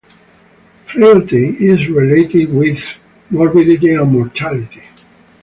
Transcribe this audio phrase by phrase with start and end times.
[0.87, 2.95] Frailty is related with
[3.29, 4.81] morbidity and mortality.